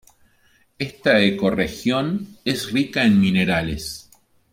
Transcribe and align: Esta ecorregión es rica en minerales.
Esta 0.79 1.21
ecorregión 1.21 2.27
es 2.43 2.71
rica 2.71 3.03
en 3.05 3.19
minerales. 3.19 4.09